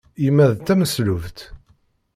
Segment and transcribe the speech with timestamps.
[0.23, 1.39] Yemma d tameslubt.